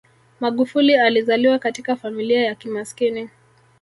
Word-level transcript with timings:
magufuli 0.39 0.95
alizaliwa 0.95 1.59
katika 1.59 1.95
familia 1.95 2.41
ya 2.41 2.55
kimaskini 2.55 3.29